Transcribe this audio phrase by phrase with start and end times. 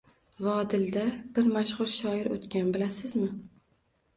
[0.45, 1.03] –Vodilda
[1.35, 3.29] bir mashxur shoir o’tgan, bilasizmi?